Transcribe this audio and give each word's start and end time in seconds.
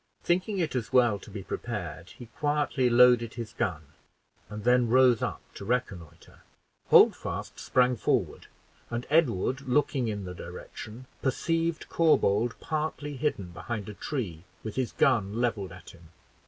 Thinking 0.23 0.57
it 0.57 0.73
as 0.75 0.91
well 0.91 1.19
to 1.19 1.29
be 1.29 1.43
prepared, 1.43 2.09
he 2.17 2.25
quietly 2.25 2.89
loaded 2.89 3.35
his 3.35 3.53
gun, 3.53 3.83
and 4.49 4.63
then 4.63 4.89
rose 4.89 5.21
up 5.21 5.41
to 5.53 5.63
reconnoiter. 5.63 6.39
Holdfast 6.89 7.59
sprung 7.59 7.95
forward, 7.97 8.47
and 8.89 9.05
Edward, 9.11 9.61
looking 9.69 10.07
in 10.07 10.25
the 10.25 10.33
direction, 10.33 11.05
perceived 11.21 11.87
Corbould 11.87 12.59
partly 12.59 13.15
hidden 13.15 13.51
behind 13.51 13.89
a 13.89 13.93
tree, 13.93 14.43
with 14.63 14.73
his 14.75 14.91
gun 14.91 15.39
leveled 15.39 15.71
at 15.71 15.91
him. 15.91 16.09